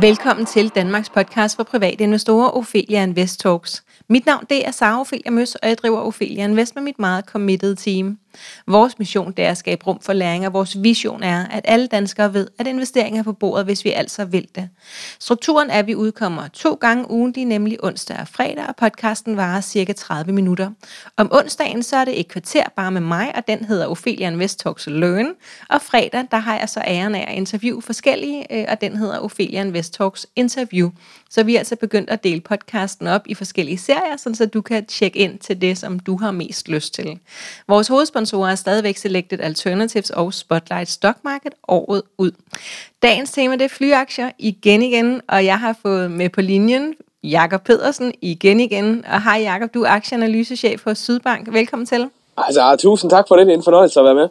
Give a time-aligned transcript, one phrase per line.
[0.00, 3.84] Velkommen til Danmarks podcast for private investorer, Ophelia Invest Talks.
[4.08, 7.24] Mit navn det er Sara Ophelia Møs, og jeg driver Ophelia Invest med mit meget
[7.24, 8.18] committed team.
[8.66, 11.86] Vores mission det er at skabe rum for læring, og vores vision er, at alle
[11.86, 14.68] danskere ved, at investeringer er på bordet, hvis vi altså vil det.
[15.18, 19.36] Strukturen er, at vi udkommer to gange ugen, de nemlig onsdag og fredag, og podcasten
[19.36, 20.70] varer cirka 30 minutter.
[21.16, 24.60] Om onsdagen så er det et kvarter bare med mig, og den hedder Ophelia Invest
[24.60, 25.26] Talks Learn.
[25.70, 29.18] Og fredag, der har jeg så æren af at interviewe forskellige, øh, og den hedder
[29.18, 30.90] Ophelia Invest Talks Interview.
[31.30, 34.86] Så vi er altså begyndt at dele podcasten op i forskellige serier, så du kan
[34.86, 37.18] tjekke ind til det, som du har mest lyst til.
[37.68, 42.30] Vores hovedsponsorer er stadigvæk Selected Alternatives og Spotlight Stock Market året ud.
[43.02, 47.64] Dagens tema det er flyaktier igen igen, og jeg har fået med på linjen Jakob
[47.64, 49.04] Pedersen igen igen.
[49.12, 51.52] Og hej Jakob, du er aktieanalysechef hos Sydbank.
[51.52, 52.08] Velkommen til.
[52.36, 53.46] Altså, tusind tak for det.
[53.46, 54.28] Det er en fornøjelse at være med.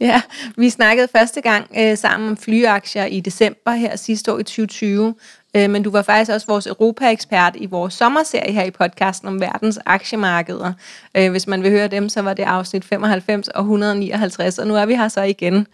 [0.00, 0.22] Ja,
[0.56, 5.14] vi snakkede første gang øh, sammen om flyaktier i december her sidste år i 2020,
[5.56, 9.40] øh, men du var faktisk også vores Europa-ekspert i vores sommerserie her i podcasten om
[9.40, 10.72] verdens aktiemarkeder.
[11.16, 14.76] Øh, hvis man vil høre dem, så var det afsnit 95 og 159, og nu
[14.76, 15.66] er vi her så igen.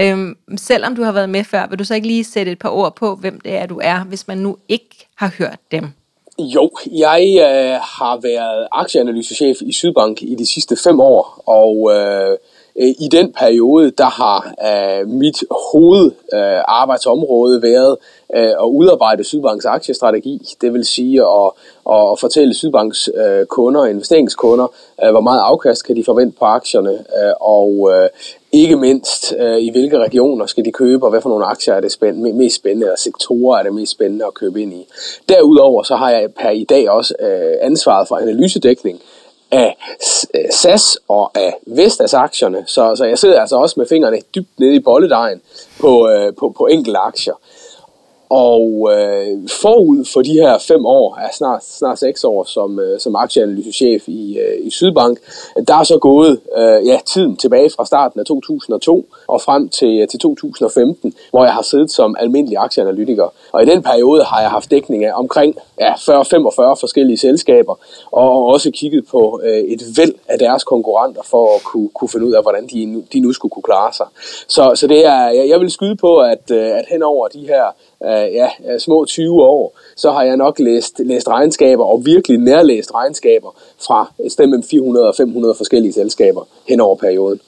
[0.00, 2.70] Øh, selvom du har været med før, vil du så ikke lige sætte et par
[2.70, 5.88] ord på, hvem det er, du er, hvis man nu ikke har hørt dem?
[6.38, 12.36] Jo, jeg øh, har været aktieanalysechef i Sydbank i de sidste fem år, og øh,
[12.80, 17.96] Øh, I den periode, der har øh, mit hovedarbejdsområde øh, uh, været
[18.30, 20.56] at udarbejde Sydbanks aktiestrategi.
[20.60, 21.50] Det vil sige at,
[21.90, 24.66] at fortælle Sydbanks kunder kunder, investeringskunder,
[25.02, 27.04] uh, hvor meget afkast kan de forvente på aktierne,
[27.40, 27.92] og
[28.52, 31.92] ikke mindst i hvilke regioner skal de købe, og hvad for nogle aktier er det
[31.92, 34.86] spændende, mest spændende, eller sektorer er det mest spændende at købe ind i.
[35.28, 37.14] Derudover så har jeg per i dag også
[37.62, 39.00] ansvaret for analysedækning,
[39.50, 39.76] af
[40.50, 44.74] SAS og af Vestas aktierne, så, så jeg sidder altså også med fingrene dybt nede
[44.74, 45.40] i bolledejen
[45.80, 47.34] på, øh, på, på enkelte aktier.
[48.30, 53.00] Og øh, forud for de her fem år, er snart, snart seks år som, øh,
[53.00, 55.18] som aktieanalysechef i, øh, i Sydbank,
[55.68, 60.00] der er så gået øh, ja, tiden tilbage fra starten af 2002 og frem til,
[60.02, 63.28] øh, til 2015, hvor jeg har siddet som almindelig aktieanalytiker.
[63.52, 65.96] Og i den periode har jeg haft dækning af omkring ja, 40-45
[66.80, 67.74] forskellige selskaber,
[68.12, 72.26] og også kigget på øh, et væld af deres konkurrenter for at kunne, kunne finde
[72.26, 74.06] ud af, hvordan de, de nu skulle kunne klare sig.
[74.48, 77.46] Så, så det er, jeg, jeg vil skyde på, at, øh, at hen over de
[77.46, 77.64] her
[78.04, 78.48] øh, ja,
[78.78, 83.54] små 20 år, så har jeg nok læst, læst regnskaber, og virkelig nærlæst regnskaber
[83.86, 87.40] fra et sted mellem 400 og 500 forskellige selskaber hen over perioden.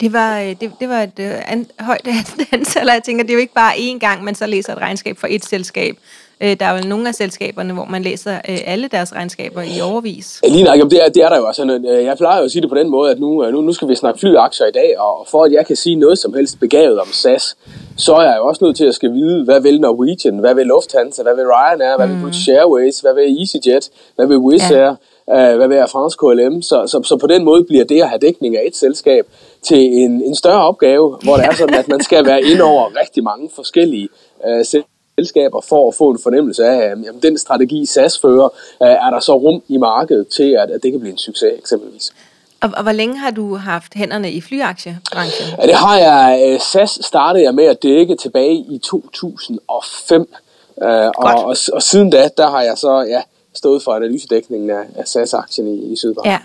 [0.00, 2.08] Det var, øh, det, det var et uh, an, højt
[2.52, 4.78] antal, og jeg tænker, det er jo ikke bare én gang, man så læser et
[4.78, 5.96] regnskab for et selskab.
[6.40, 9.80] Øh, der er jo nogle af selskaberne, hvor man læser øh, alle deres regnskaber i
[9.80, 10.40] overvis.
[10.48, 11.64] Lige nok, det er, det er der jo også.
[11.64, 13.88] Øh, jeg plejer jo at sige det på den måde, at nu, nu, nu skal
[13.88, 17.00] vi snakke flyaktier i dag, og for at jeg kan sige noget som helst begavet
[17.00, 17.56] om SAS,
[17.98, 20.66] så er jeg jo også nødt til at skal vide, hvad vil Norwegian, hvad vil
[20.66, 22.22] Lufthansa, hvad vil Ryanair, hvad vil mm.
[22.22, 24.94] British Airways, hvad vil EasyJet, hvad vil Wizz Air,
[25.28, 25.56] ja.
[25.56, 26.62] hvad vil Air France KLM.
[26.62, 29.26] Så, så, så på den måde bliver det at have dækning af et selskab
[29.62, 33.00] til en, en større opgave, hvor det er sådan, at man skal være ind over
[33.00, 34.08] rigtig mange forskellige
[34.44, 34.80] uh,
[35.16, 38.48] selskaber for at få en fornemmelse af, at jamen, den strategi SAS fører,
[38.80, 41.52] uh, er der så rum i markedet til, at, at det kan blive en succes
[41.58, 42.12] eksempelvis.
[42.60, 45.48] Og, og hvor længe har du haft hænderne i flyaktierbranchen?
[45.58, 46.58] Ja, det har jeg.
[46.60, 50.28] SAS startede jeg med at dække tilbage i 2005.
[50.76, 53.22] Uh, og, og, og siden da, der har jeg så ja,
[53.54, 56.26] stået for analysedækningen af, af SAS-aktien i, i Sydbank.
[56.26, 56.38] Ja,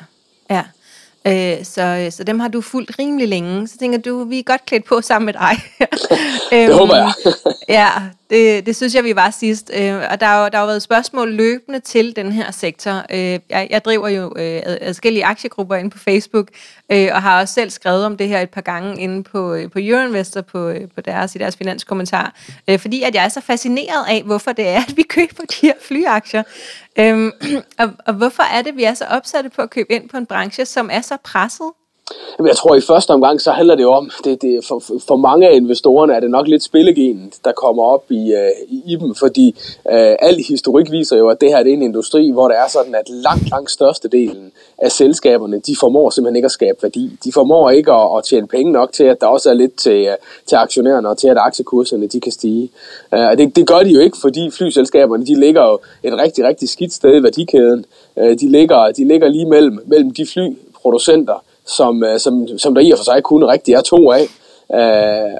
[0.49, 0.63] ja.
[1.25, 3.67] Øh, så, så dem har du fulgt rimelig længe.
[3.67, 5.57] Så tænker du, vi er godt klædt på sammen med dig.
[6.67, 7.13] det håber jeg
[7.69, 7.89] ja,
[8.29, 9.71] det, det synes jeg, vi var sidst.
[9.73, 13.05] Øh, og der har, der har været spørgsmål løbende til den her sektor.
[13.11, 16.47] Øh, jeg, jeg driver jo øh, adskillige aktiegrupper inde på Facebook,
[16.91, 19.71] øh, og har også selv skrevet om det her et par gange inde på, øh,
[19.71, 22.33] på Euroinvestor på, øh, på deres, i deres finanskommentar.
[22.67, 25.67] Øh, fordi at jeg er så fascineret af, hvorfor det er, at vi køber de
[25.67, 26.43] her flyaktier.
[26.99, 27.31] Øh,
[27.79, 30.25] og, og hvorfor er det, vi er så opsatte på at købe ind på en
[30.25, 31.71] branche, som er så presset?
[32.39, 35.55] Jeg tror, i første omgang, så handler det om, det, det, for, for mange af
[35.55, 38.49] investorerne er det nok lidt spillegenet, der kommer op i, øh,
[38.85, 39.55] i dem, fordi
[39.91, 42.67] øh, al historik viser jo, at det her det er en industri, hvor det er
[42.69, 47.11] sådan, at langt, langt størstedelen af selskaberne, de formår simpelthen ikke at skabe værdi.
[47.23, 50.05] De formår ikke at, at tjene penge nok til, at der også er lidt til,
[50.07, 50.15] øh,
[50.45, 52.69] til aktionærerne og til, at aktiekurserne de kan stige.
[53.13, 56.45] Øh, og det, det gør de jo ikke, fordi flyselskaberne, de ligger jo et rigtig,
[56.45, 57.85] rigtig skidt sted i værdikæden.
[58.17, 62.81] Øh, de, ligger, de ligger lige mellem, mellem de flyproducenter, som, øh, som, som der
[62.81, 64.27] i og for sig kun rigtig er to af.
[64.69, 65.33] Uh,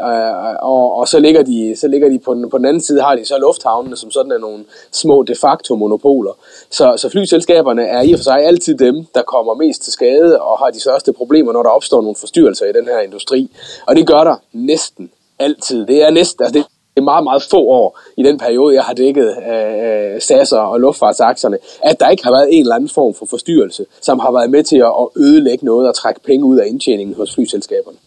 [0.62, 3.16] og, og så ligger de, så ligger de på, den, på den anden side, har
[3.16, 6.32] de så lufthavnene, som sådan er nogle små de facto monopoler.
[6.70, 10.42] Så, så flyselskaberne er i og for sig altid dem, der kommer mest til skade
[10.42, 13.52] og har de største problemer, når der opstår nogle forstyrrelser i den her industri.
[13.88, 15.86] Og det gør der næsten altid.
[15.86, 16.66] Det er næsten, altså det
[16.98, 21.58] er meget, meget få år i den periode, jeg har dækket øh, SAS og luftfartsaktierne,
[21.84, 24.64] at der ikke har været en eller anden form for forstyrrelse, som har været med
[24.64, 27.98] til at ødelægge noget og trække penge ud af indtjeningen hos flyselskaberne.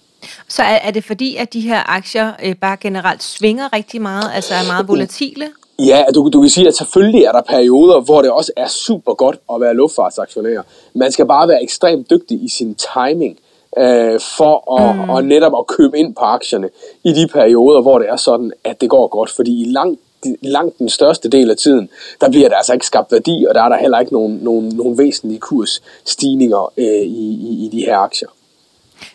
[0.48, 4.30] Så er, er det fordi, at de her aktier øh, bare generelt svinger rigtig meget,
[4.34, 5.46] altså er meget volatile?
[5.78, 9.14] Ja, du, du kan sige, at selvfølgelig er der perioder, hvor det også er super
[9.14, 10.62] godt at være luftfartsaktionær.
[10.94, 13.38] Man skal bare være ekstremt dygtig i sin timing
[13.78, 15.10] øh, for at, mm.
[15.10, 16.68] og netop at købe ind på aktierne
[17.04, 19.30] i de perioder, hvor det er sådan, at det går godt.
[19.30, 20.00] Fordi i langt
[20.42, 21.88] langt den største del af tiden,
[22.20, 24.68] der bliver der altså ikke skabt værdi, og der er der heller ikke nogen, nogen,
[24.68, 28.28] nogen væsentlige kursstigninger øh, i, i, i de her aktier.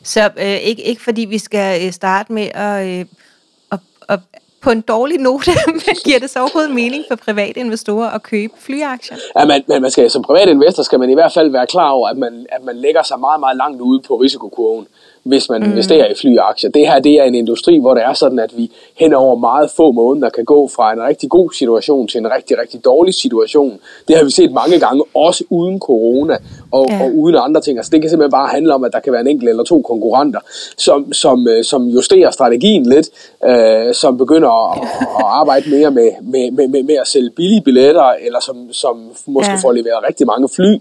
[0.03, 3.05] Så øh, ikke, ikke fordi vi skal øh, starte med at, øh,
[3.71, 3.79] at,
[4.09, 4.19] at
[4.61, 5.51] på en dårlig note,
[5.85, 9.17] men giver det så overhovedet mening for private investorer at købe flyaktier?
[9.39, 11.89] Ja, man, man, man skal, som privat investor skal man i hvert fald være klar
[11.89, 14.87] over, at man, at man lægger sig meget, meget langt ude på risikokurven
[15.23, 15.69] hvis man mm.
[15.69, 16.69] investerer i flyaktier.
[16.69, 19.71] Det her det er en industri, hvor det er sådan, at vi hen over meget
[19.71, 23.79] få måneder kan gå fra en rigtig god situation til en rigtig, rigtig dårlig situation.
[24.07, 26.37] Det har vi set mange gange, også uden corona
[26.71, 27.03] og, ja.
[27.03, 27.77] og uden andre ting.
[27.77, 29.81] Altså, det kan simpelthen bare handle om, at der kan være en enkelt eller to
[29.81, 30.39] konkurrenter,
[30.77, 33.09] som, som, øh, som justerer strategien lidt,
[33.45, 34.77] øh, som begynder at,
[35.19, 39.11] at arbejde mere med, med, med, med, med at sælge billige billetter, eller som, som
[39.27, 39.57] måske ja.
[39.63, 40.73] får leveret rigtig mange fly.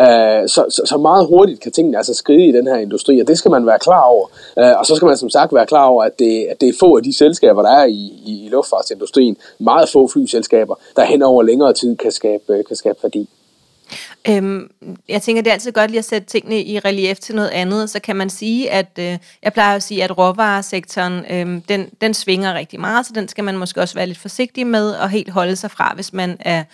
[0.00, 3.28] Øh, så, så, så meget hurtigt kan tingene altså skride i den her industri, og
[3.28, 4.26] det skal man være klar over.
[4.58, 6.72] Øh, og så skal man som sagt være klar over, at det, at det er
[6.80, 11.22] få af de selskaber, der er i, i, i luftfartsindustrien, meget få flyselskaber, der hen
[11.22, 13.28] over længere tid kan skabe, øh, kan skabe værdi.
[14.28, 14.70] Øhm,
[15.08, 17.90] jeg tænker, det er altid godt lige at sætte tingene i relief til noget andet.
[17.90, 22.14] Så kan man sige, at øh, jeg plejer at sige, at råvaresektoren, øh, den, den
[22.14, 25.30] svinger rigtig meget, så den skal man måske også være lidt forsigtig med og helt
[25.30, 26.64] holde sig fra, hvis man er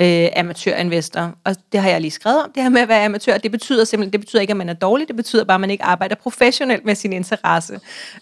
[0.00, 1.30] øh, amatørinvestor.
[1.44, 3.38] Og det har jeg lige skrevet om, det her med at være amatør.
[3.38, 5.70] Det betyder simpelthen, det betyder ikke, at man er dårlig, det betyder bare, at man
[5.70, 7.80] ikke arbejder professionelt med sin interesse.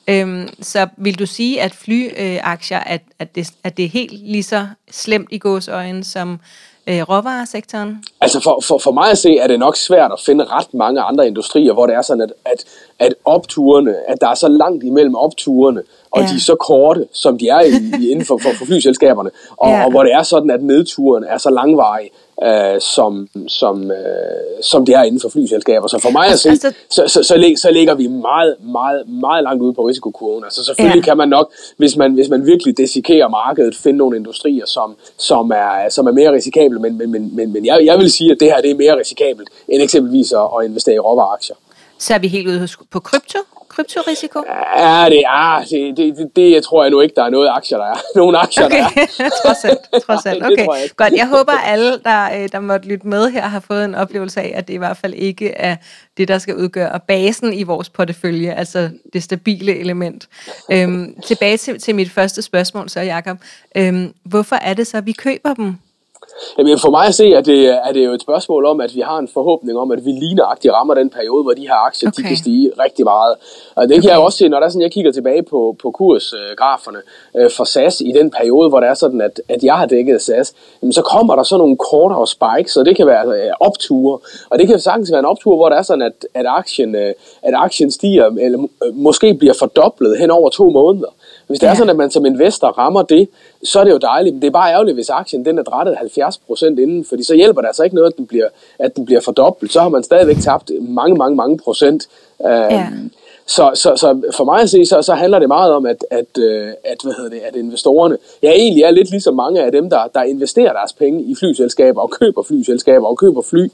[0.09, 4.13] Øhm, så vil du sige, at flyaktier, øh, at, at, det, at det er helt
[4.13, 6.41] lige så slemt i gåsøjne som
[6.87, 8.05] øh, råvaresektoren?
[8.21, 11.01] Altså for, for, for mig at se, er det nok svært at finde ret mange
[11.01, 12.65] andre industrier, hvor det er sådan, at, at,
[12.99, 15.83] at opturene, at der er så langt imellem opturene,
[16.13, 16.29] og ja.
[16.29, 19.85] de er så korte, som de er i, inden for, for, for flyselskaberne, og, ja.
[19.85, 22.11] og hvor det er sådan, at nedturen er så langvarig,
[22.45, 25.89] øh, som, som, øh, som det er inden for flyselskaber.
[25.89, 29.09] Så for mig altså, at se, altså, så, så, så, så ligger vi meget, meget,
[29.09, 30.45] meget langt ude på risikokurven.
[30.45, 31.05] Altså selvfølgelig ja.
[31.05, 35.51] kan man nok, hvis man, hvis man virkelig desikerer markedet, finde nogle industrier, som, som,
[35.55, 38.37] er, som er mere risikable, men, men, men, men, men jeg, jeg vil sige, at
[38.41, 41.57] det her det er mere risikabelt, end eksempelvis at, at investere i råvareaktier.
[42.03, 43.39] Så er vi helt ude på krypto?
[43.69, 44.45] kryptorisiko?
[44.77, 47.51] Ja, det er, det, det, det, det jeg tror jeg nu ikke, der er noget
[47.57, 47.97] aktier, der er.
[48.21, 48.79] Nogle aktier, okay.
[48.79, 49.29] der er.
[49.45, 50.43] trods alt, trods alt.
[50.53, 51.13] Okay, jeg godt.
[51.13, 54.53] Jeg håber, alle, der, øh, der måtte lytte med her, har fået en oplevelse af,
[54.55, 55.77] at det i hvert fald ikke er
[56.17, 60.29] det, der skal udgøre basen i vores portefølje, altså det stabile element.
[60.73, 63.39] Øhm, tilbage til, til mit første spørgsmål så, Jacob.
[63.77, 65.75] Øhm, hvorfor er det så, at vi køber dem?
[66.59, 69.01] Jamen for mig at se, at det, er det jo et spørgsmål om, at vi
[69.01, 72.23] har en forhåbning om, at vi ligneragtigt rammer den periode, hvor de her aktier okay.
[72.23, 73.35] de kan stige rigtig meget.
[73.75, 74.09] Og det kan okay.
[74.09, 76.99] jeg også se, når der er sådan, jeg kigger tilbage på, på kursgraferne
[77.37, 80.23] øh, for SAS i den periode, hvor det er sådan, at, at jeg har dækket
[80.23, 84.19] SAS, jamen, så kommer der så nogle kortere spikes, og det kan være øh, opture.
[84.51, 87.15] Og det kan sagtens være en optur, hvor det er sådan, at, at, aktien, øh,
[87.43, 91.09] at aktien stiger, eller måske bliver fordoblet hen over to måneder.
[91.53, 91.71] Hvis det ja.
[91.71, 93.29] er sådan, at man som investor rammer det,
[93.65, 95.95] så er det jo dejligt, men det er bare ærgerligt, hvis aktien den er drættet
[95.95, 99.21] 70% inden, fordi så hjælper det altså ikke noget, at den bliver, at den bliver
[99.21, 99.73] fordoblet.
[99.73, 102.09] Så har man stadigvæk tabt mange, mange, mange procent.
[102.41, 102.75] Ja.
[102.75, 103.11] Øhm,
[103.47, 106.39] så, så, så for mig at se, så, så handler det meget om, at, at,
[106.39, 109.91] øh, at, hvad hedder det, at investorerne, ja egentlig er lidt ligesom mange af dem,
[109.91, 113.69] der, der investerer deres penge i flyselskaber og køber flyselskaber og køber fly,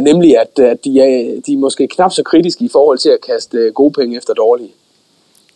[0.00, 3.20] nemlig at, at de, er, de er måske knap så kritiske i forhold til at
[3.26, 4.70] kaste gode penge efter dårlige.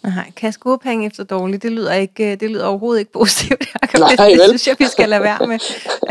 [0.03, 3.65] Nej, gode penge efter dårligt, det lyder, ikke, det lyder overhovedet ikke positivt.
[3.99, 5.59] Nej, det, det synes jeg, vi skal lade være med.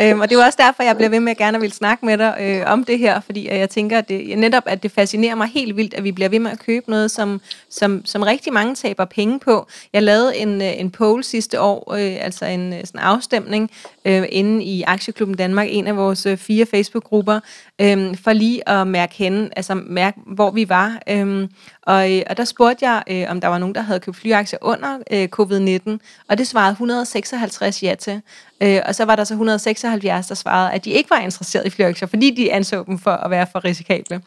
[0.01, 2.17] øhm, og det er også derfor, jeg bliver ved med at gerne vil snakke med
[2.17, 5.47] dig øh, om det her, fordi jeg tænker, at det, netop at det fascinerer mig
[5.47, 8.75] helt vildt, at vi bliver ved med at købe noget, som, som, som rigtig mange
[8.75, 9.67] taber penge på.
[9.93, 13.71] Jeg lavede en, øh, en poll sidste år, øh, altså en øh, sådan afstemning,
[14.05, 17.39] øh, inde i Aktieklubben Danmark, en af vores øh, fire Facebook-grupper,
[17.81, 20.99] øh, for lige at mærke hen, altså mærke, hvor vi var.
[21.09, 21.47] Øh,
[21.81, 24.59] og, øh, og der spurgte jeg, øh, om der var nogen, der havde købt flyaktier
[24.61, 25.97] under øh, covid-19,
[26.29, 28.21] og det svarede 156 ja til.
[28.61, 31.69] Øh, og så var der så 176, der svarede, at de ikke var interesseret i
[31.69, 34.21] flyaktier, fordi de anså dem for at være for risikable.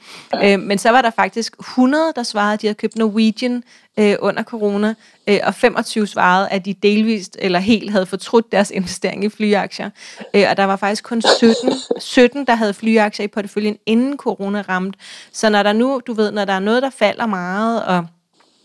[0.45, 3.63] Øh, men så var der faktisk 100, der svarede, at de havde købt Norwegian
[3.99, 4.95] øh, under corona,
[5.27, 9.91] øh, og 25 svarede, at de delvist eller helt havde fortrudt deres investering i flyaktier.
[10.35, 14.65] Øh, og der var faktisk kun 17, 17, der havde flyaktier i porteføljen, inden corona
[14.69, 14.99] ramte.
[15.33, 18.07] Så når der nu, du ved, når der er noget, der falder meget, og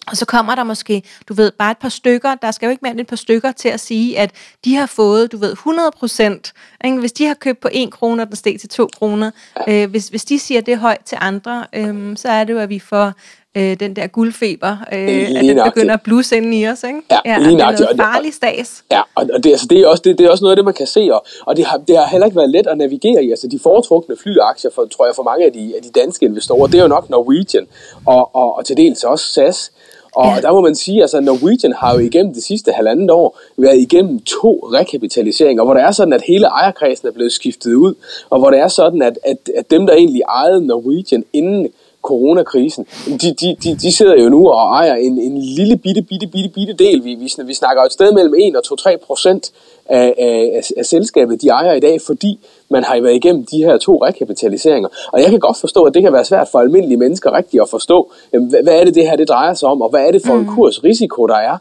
[0.07, 2.81] og så kommer der måske, du ved, bare et par stykker, der skal jo ikke
[2.81, 4.31] mere end et par stykker til at sige, at
[4.65, 6.53] de har fået, du ved, 100 procent.
[6.99, 9.31] Hvis de har købt på 1 krone, og den steg til 2 kroner,
[9.67, 12.69] øh, hvis, hvis de siger, det højt til andre, øh, så er det jo, at
[12.69, 13.13] vi får
[13.57, 17.01] øh, den der guldfeber, øh, at den begynder at blusse ind i os, ikke?
[17.11, 17.89] Ja, ja lige nøjagtigt.
[17.89, 18.83] Det er noget farlig stas.
[18.91, 20.73] Ja, og det, altså, det, er også, det, det er også noget af det, man
[20.73, 23.29] kan se, og, og det, har, det har heller ikke været let at navigere i.
[23.29, 26.67] Altså de foretrukne flyaktier, for, tror jeg, for mange af de, af de danske investorer,
[26.67, 27.67] det er jo nok Norwegian,
[28.05, 29.71] og, og, og til dels også SAS,
[30.17, 30.41] og ja.
[30.41, 33.79] der må man sige, at altså, Norwegian har jo igennem det sidste halvandet år været
[33.79, 37.93] igennem to rekapitaliseringer, hvor det er sådan, at hele ejerkredsen er blevet skiftet ud,
[38.29, 41.67] og hvor det er sådan, at, at, at dem, der egentlig ejede Norwegian inden
[42.01, 42.87] coronakrisen,
[43.21, 46.49] de, de, de, de sidder jo nu og ejer en, en lille bitte, bitte, bitte,
[46.49, 47.03] bitte del.
[47.03, 49.51] Vi, vi, vi snakker et sted mellem 1 og 2-3 procent
[49.85, 53.77] af, af, af selskabet, de ejer i dag, fordi man har været igennem de her
[53.77, 54.89] to rekapitaliseringer.
[55.13, 57.69] Og jeg kan godt forstå, at det kan være svært for almindelige mennesker rigtigt at
[57.69, 60.21] forstå, jamen, hvad, er det, det her det drejer sig om, og hvad er det
[60.25, 60.55] for en mm.
[60.55, 61.57] kursrisiko, der er.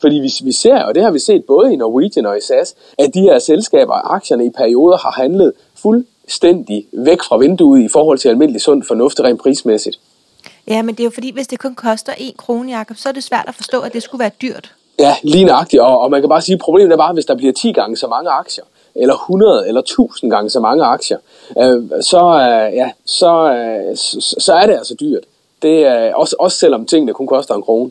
[0.00, 2.74] Fordi vi, vi ser, og det har vi set både i Norwegian og i SAS,
[2.98, 7.88] at de her selskaber og aktierne i perioder har handlet fuldstændig væk fra vinduet i
[7.88, 9.98] forhold til almindelig sund fornuft rent prismæssigt.
[10.68, 13.12] Ja, men det er jo fordi, hvis det kun koster 1 krone, Jacob, så er
[13.12, 14.74] det svært at forstå, at det skulle være dyrt.
[14.98, 15.82] Ja, lige nøjagtigt.
[15.82, 17.96] Og, og man kan bare sige, at problemet er bare, hvis der bliver 10 gange
[17.96, 21.18] så mange aktier, eller 100 eller 1000 gange så mange aktier,
[21.58, 25.24] øh, så, øh, ja, så, øh, så, så er det altså dyrt.
[25.62, 27.90] Det er også, også selvom tingene kun koster en krone.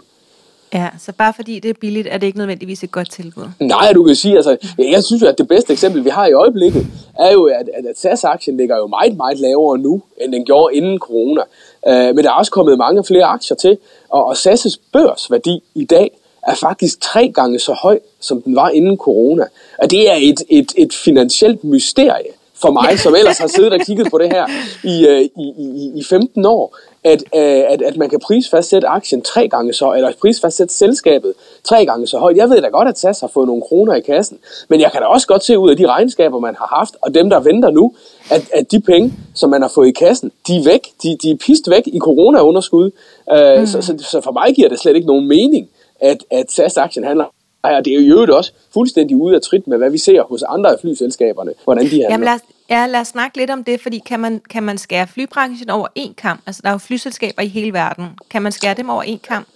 [0.73, 3.43] Ja, så bare fordi det er billigt, er det ikke nødvendigvis et godt tilbud?
[3.59, 6.33] Nej, du kan sige, altså, jeg synes jo, at det bedste eksempel, vi har i
[6.33, 6.87] øjeblikket,
[7.19, 10.99] er jo, at, at SAS-aktien ligger jo meget, meget lavere nu, end den gjorde inden
[10.99, 11.41] corona.
[11.87, 13.77] Uh, men der er også kommet mange flere aktier til,
[14.09, 18.69] og, og SAS' børsværdi i dag er faktisk tre gange så høj, som den var
[18.69, 19.45] inden corona.
[19.79, 23.79] Og det er et, et, et finansielt mysterie for mig, som ellers har siddet og
[23.79, 24.45] kigget på det her
[24.83, 29.21] i, øh, i, i, i 15 år, at, øh, at, at man kan prisfastsætte aktien
[29.21, 32.37] tre gange så, eller prisfastsætte selskabet tre gange så højt.
[32.37, 35.01] Jeg ved da godt, at SAS har fået nogle kroner i kassen, men jeg kan
[35.01, 37.69] da også godt se ud af de regnskaber, man har haft, og dem, der venter
[37.69, 37.93] nu,
[38.31, 40.87] at, at de penge, som man har fået i kassen, de er væk.
[41.03, 42.91] De, de er pist væk i corona-underskud.
[43.31, 43.67] Uh, mm.
[43.67, 45.69] så, så, så for mig giver det slet ikke nogen mening,
[46.01, 47.25] at, at SAS-aktien handler
[47.63, 50.43] og det er jo øvrigt også fuldstændig ude af trit med, hvad vi ser hos
[50.43, 52.09] andre af flyselskaberne, hvordan de handler.
[52.09, 54.77] Jamen lad os, ja, lad os snakke lidt om det, fordi kan man, kan man
[54.77, 56.41] skære flybranchen over en kamp?
[56.47, 58.05] Altså, der er jo flyselskaber i hele verden.
[58.29, 59.47] Kan man skære dem over en kamp?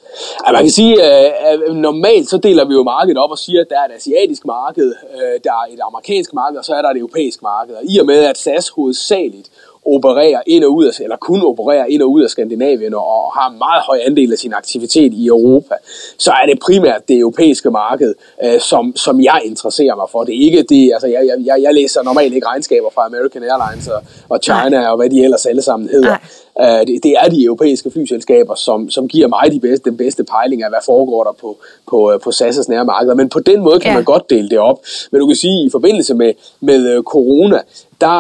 [0.48, 3.62] Ja, man kan sige, at øh, normalt så deler vi jo markedet op og siger,
[3.62, 6.82] at der er et asiatisk marked, øh, der er et amerikansk marked, og så er
[6.82, 7.76] der et europæisk marked.
[7.76, 9.50] Og i og med, at SAS hovedsageligt
[9.86, 13.50] opererer ind og ud af, eller kun opererer ind og ud af Skandinavien og har
[13.50, 15.76] en meget høj andel af sin aktivitet i Europa,
[16.18, 18.14] så er det primært det europæiske marked,
[18.44, 20.24] øh, som, som jeg interesserer mig for.
[20.24, 23.88] Det er ikke det, altså jeg, jeg, jeg læser normalt ikke regnskaber fra American Airlines
[23.88, 24.88] og, og China Nej.
[24.88, 26.18] og hvad de ellers alle sammen hedder.
[26.60, 30.24] Uh, det, det er de europæiske flyselskaber, som, som giver mig de bedste, den bedste
[30.24, 31.58] pejling af, hvad foregår der på,
[31.90, 33.96] på, øh, på SAS' nære Men på den måde kan ja.
[33.96, 34.80] man godt dele det op.
[35.12, 37.60] Men du kan sige, i forbindelse med, med corona,
[38.04, 38.16] der,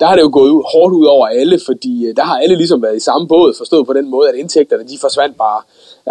[0.00, 2.82] der har det jo gået hårdt ud over alle, fordi øh, der har alle ligesom
[2.82, 5.60] været i samme båd, forstået på den måde, at indtægterne de forsvandt bare.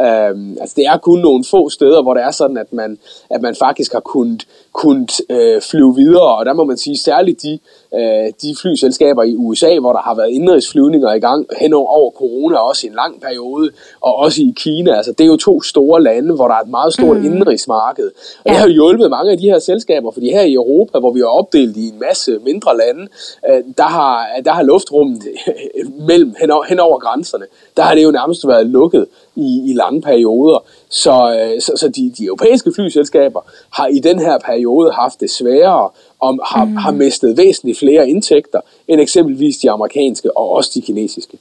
[0.04, 3.42] Øhm, altså det er kun nogle få steder, hvor det er sådan, at man, at
[3.42, 7.60] man faktisk har kunnet, kunnet øh, flyve videre, og der må man sige særligt de,
[8.00, 12.58] øh, de flyselskaber i USA, hvor der har været indrigsflyvninger i gang hen over corona,
[12.58, 13.70] også i en lang periode,
[14.02, 14.92] og også i Kina.
[14.96, 17.26] Altså det er jo to store lande, hvor der er et meget stort mm.
[17.26, 18.06] indrigsmarked.
[18.06, 18.50] Og ja.
[18.50, 21.20] det har jo hjulpet mange af de her selskaber, fordi her i Europa, hvor vi
[21.20, 23.08] er opdelt i en masse mindre lande,
[23.50, 25.22] øh, der, har, der har luftrummet
[26.10, 27.46] mellem hen over, hen over grænserne,
[27.78, 30.66] der har det jo nærmest været lukket i, i lange perioder.
[30.90, 35.30] Så, øh, så, så de, de europæiske flyselskaber har i den her periode haft det
[35.30, 35.90] sværere
[36.24, 36.76] og har, mm.
[36.76, 41.38] har mistet væsentligt flere indtægter end eksempelvis de amerikanske og også de kinesiske.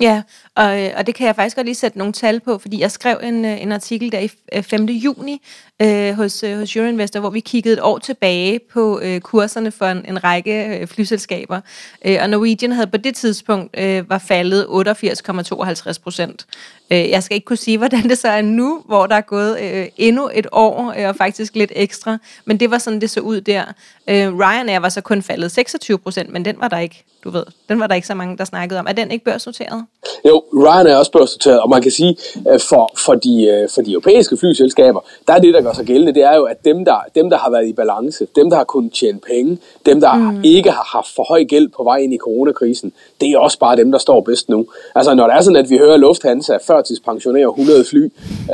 [0.00, 0.22] Ja,
[0.58, 2.90] og, øh, og det kan jeg faktisk godt lige sætte nogle tal på, fordi jeg
[2.90, 4.84] skrev en, øh, en artikel der i øh, 5.
[4.84, 5.42] juni
[5.82, 10.04] øh, hos, hos Euroinvestor, hvor vi kiggede et år tilbage på øh, kurserne for en,
[10.08, 11.60] en række øh, flyselskaber.
[12.04, 16.46] Øh, og Norwegian havde på det tidspunkt øh, var faldet 88,52 procent.
[16.90, 19.60] Øh, jeg skal ikke kunne sige, hvordan det så er nu, hvor der er gået
[19.60, 22.18] øh, endnu et år, øh, og faktisk lidt ekstra.
[22.44, 23.64] Men det var sådan, det så ud der.
[24.08, 27.44] Øh, Ryanair var så kun faldet 26 procent, men den var der ikke, du ved,
[27.68, 28.86] den var der ikke så mange, der snakkede om.
[28.88, 29.86] Er den ikke børsnoteret?
[30.24, 32.16] Jo, Ryanair er også børsnoteret, og man kan sige,
[32.50, 35.86] øh, for, for, de, øh, for de europæiske flyselskaber, der er det, der gør sig
[35.86, 38.56] gældende, det er jo, at dem der, dem, der har været i balance, dem, der
[38.56, 40.40] har kunnet tjene penge, dem, der mm.
[40.44, 43.76] ikke har haft for høj gæld på vej ind i coronakrisen, det er også bare
[43.76, 44.66] dem, der står bedst nu.
[44.94, 48.04] Altså, når det er sådan, at vi hører Lufthansa førtidspensionere 100 fly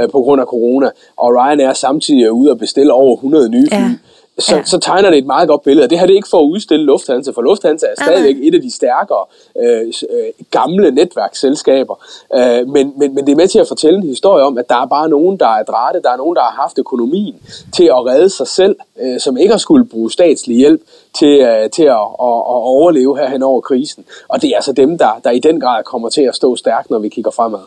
[0.01, 3.77] øh, på grund af corona, og samtidig er ude og bestille over 100 nye fly,
[3.77, 3.91] ja
[4.39, 4.65] så, ja.
[4.65, 5.89] så tegner det et meget godt billede.
[5.89, 8.61] det her det er ikke for at udstille Lufthansa, for Lufthansa er stadigvæk et af
[8.61, 9.25] de stærkere
[9.59, 12.05] øh, øh, gamle netværksselskaber.
[12.35, 14.83] Øh, men, men, men det er med til at fortælle en historie om, at der
[14.83, 17.37] er bare nogen, der er drætte, der er nogen, der har haft økonomien
[17.73, 20.81] til at redde sig selv, øh, som ikke har skulle bruge statslig hjælp
[21.19, 24.05] til, øh, til at, at, at overleve her hen over krisen.
[24.29, 26.91] Og det er altså dem, der, der i den grad kommer til at stå stærkt,
[26.91, 27.61] når vi kigger fremad.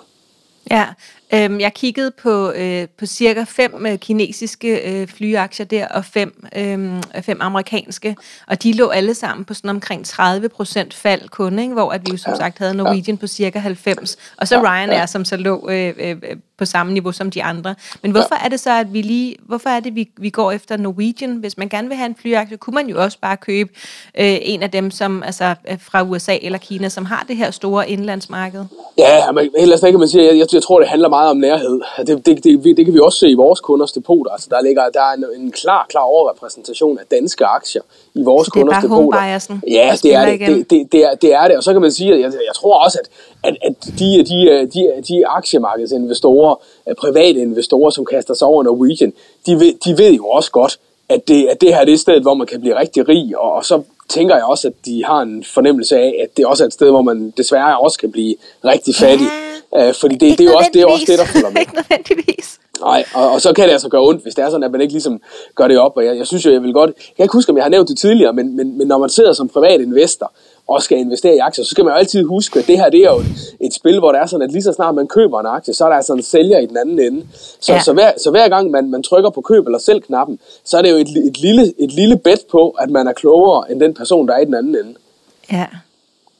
[0.71, 0.85] Ja,
[1.33, 6.45] Øhm, jeg kiggede på, øh, på cirka fem øh, kinesiske øh, flyaktier der, og fem,
[6.55, 8.15] øh, fem amerikanske,
[8.47, 11.73] og de lå alle sammen på sådan omkring 30 procent fald kun, ikke?
[11.73, 14.61] hvor at vi jo som sagt havde Norwegian på cirka 90, og så.
[14.61, 16.15] Ryanair, som så lå øh, øh,
[16.57, 17.75] på samme niveau som de andre.
[18.01, 20.77] Men hvorfor er det så, at vi lige, hvorfor er det, vi, vi går efter
[20.77, 21.35] Norwegian?
[21.35, 23.69] Hvis man gerne vil have en flyaktie, kunne man jo også bare købe
[24.19, 27.89] øh, en af dem, som altså fra USA eller Kina, som har det her store
[27.89, 28.65] indlandsmarked.
[28.97, 31.81] Ja, men ellers kan man sige, jeg, jeg, jeg tror, det handler meget om nærhed.
[32.07, 34.31] Det, det, det, det kan vi også se i vores kunders depoter.
[34.31, 37.81] Altså, der, ligger, der er en, en klar, klar overrepræsentation af danske aktier
[38.13, 39.17] i vores så kunders depoter.
[39.67, 40.39] Ja, det er det.
[40.39, 41.57] Det, det, det, er, det er det.
[41.57, 43.07] Og så kan man sige, at jeg, jeg tror også, at,
[43.43, 46.55] at, at de, de, de, de aktiemarkedsinvestorer,
[46.97, 49.13] private investorer, som kaster sig over Norwegian,
[49.45, 52.21] de ved, de ved jo også godt, at det, at det her er det sted,
[52.21, 55.21] hvor man kan blive rigtig rig, og, og så tænker jeg også, at de har
[55.21, 58.35] en fornemmelse af, at det også er et sted, hvor man desværre også kan blive
[58.65, 59.25] rigtig fattig.
[59.25, 61.59] Ja Øh, fordi det, det, er jo også, det er også det, der følger med.
[61.63, 62.59] ikke nødvendigvis.
[62.81, 64.81] Nej, og, og så kan det altså gøre ondt, hvis det er sådan, at man
[64.81, 65.21] ikke ligesom
[65.55, 65.91] gør det op.
[65.95, 66.89] Og jeg, jeg synes jo, jeg vil godt...
[66.95, 69.09] Jeg kan ikke huske, om jeg har nævnt det tidligere, men, men, men når man
[69.09, 70.31] sidder som privat investor
[70.67, 72.99] og skal investere i aktier, så skal man jo altid huske, at det her det
[72.99, 75.39] er jo et, et spil, hvor det er sådan, at lige så snart man køber
[75.39, 77.27] en aktie, så er der altså en sælger i den anden ende.
[77.59, 77.79] Så, ja.
[77.79, 80.81] så, hver, så hver gang man, man trykker på køb eller sælg knappen, så er
[80.81, 83.93] det jo et, et, lille, et lille bet på, at man er klogere end den
[83.93, 84.95] person, der er i den anden ende.
[85.51, 85.67] Ja,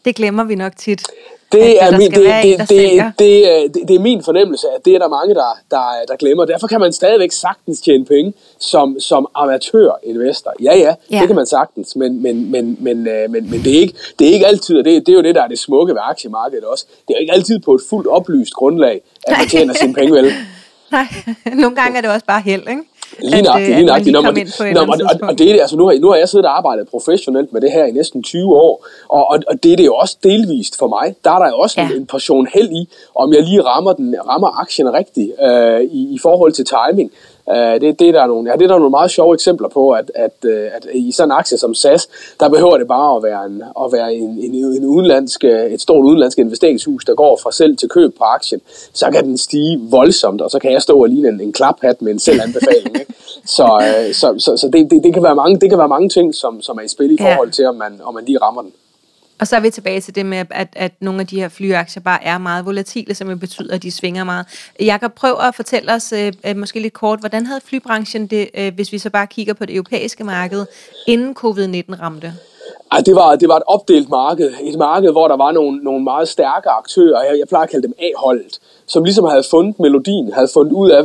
[0.06, 1.04] det glemmer vi nok tit.
[1.52, 5.00] Det er, min, det, det, det, det, det, det, er min fornemmelse, at det er
[5.00, 6.46] der mange, der, der, der glemmer.
[6.46, 10.54] Derfor kan man stadigvæk sagtens tjene penge som, som amatørinvestor.
[10.64, 13.76] Ja, ja, ja, det kan man sagtens, men, men, men, men, øh, men, men det,
[13.76, 15.60] er ikke, det er ikke altid, og det, det er jo det, der er det
[15.60, 16.86] smukke ved aktiemarkedet også.
[17.08, 20.26] Det er ikke altid på et fuldt oplyst grundlag, at man tjener sine penge vel.
[20.92, 21.06] Nej,
[21.46, 22.82] nogle gange er det også bare held, ikke?
[23.20, 24.14] Lige nøjagtigt, lige nøjagtigt.
[24.14, 24.34] Når man,
[24.74, 26.58] når man, og, og det er det, altså nu har, nu har jeg siddet og
[26.58, 29.86] arbejdet professionelt med det her i næsten 20 år, og, og, og det er det
[29.86, 31.16] jo også delvist for mig.
[31.24, 31.90] Der er der jo også ja.
[31.90, 36.16] en, en portion held i, om jeg lige rammer, den, rammer aktien rigtigt øh, i,
[36.16, 37.12] i forhold til timing.
[37.52, 39.92] Uh, det, det, er der nogle, ja, det er der nogle meget sjove eksempler på,
[39.92, 43.24] at, at, øh, at i sådan en aktie som SAS, der behøver det bare at
[43.24, 47.52] være, en, at være en, en, en udenlandsk, et stort udenlandsk investeringshus, der går fra
[47.52, 48.62] selv til køb på aktien.
[48.94, 52.02] Så kan den stige voldsomt, og så kan jeg stå og ligne en, en klaphat
[52.02, 53.00] med en selvanbefaling.
[53.00, 53.14] Ikke?
[53.46, 56.10] Så, uh, så, så, så det, det, det, kan være mange, det kan være mange
[56.10, 58.62] ting, som, som er i spil i forhold til, om man, om man lige rammer
[58.62, 58.72] den.
[59.40, 62.04] Og så er vi tilbage til det med, at, at nogle af de her flyaktier
[62.04, 64.46] bare er meget volatile, som jo betyder, at de svinger meget.
[64.80, 68.50] Jeg kan prøve at fortælle os øh, øh, måske lidt kort, hvordan havde flybranchen det,
[68.58, 70.66] øh, hvis vi så bare kigger på det europæiske marked,
[71.08, 72.34] inden covid-19 ramte?
[72.92, 74.54] Ej, det var, det var et opdelt marked.
[74.64, 77.24] Et marked, hvor der var nogle, nogle meget stærke aktører.
[77.24, 80.90] Jeg, jeg plejer at kalde dem A-holdet som ligesom havde fundet melodien, havde fundet ud
[80.90, 81.04] af,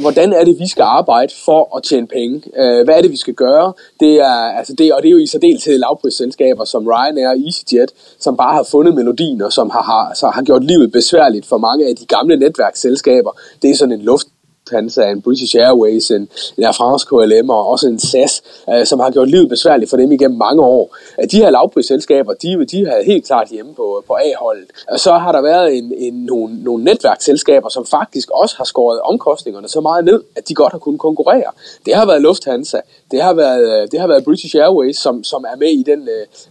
[0.00, 2.42] hvordan er det, vi skal arbejde for at tjene penge.
[2.56, 3.72] Øh, hvad er det, vi skal gøre?
[4.00, 7.90] Det er, altså det, og det er jo i særdeleshed lavprisselskaber som Ryanair og EasyJet,
[8.18, 11.58] som bare har fundet melodien, og som har, har, så har gjort livet besværligt for
[11.58, 13.30] mange af de gamle netværksselskaber.
[13.62, 14.26] Det er sådan en luft
[14.72, 19.00] Lufthansa, en British Airways, en, en Air France KLM og også en SAS, øh, som
[19.00, 20.96] har gjort livet besværligt for dem igennem mange år.
[21.32, 24.66] De her lavprisselskaber, de, de har helt klart hjemme på, på A-holdet.
[24.88, 29.00] Og så har der været en, en, nogle, nogle netværksselskaber, som faktisk også har skåret
[29.00, 31.50] omkostningerne så meget ned, at de godt har kunnet konkurrere.
[31.86, 32.78] Det har været Lufthansa,
[33.10, 36.08] det har været, øh, det har været British Airways, som, som er med i den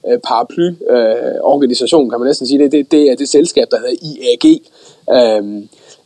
[0.07, 2.59] øh, paraply-organisation, øh, øh kan man næsten sige.
[2.59, 4.45] Det, det, det er det selskab, der hedder IAG.
[5.17, 5.63] Øh,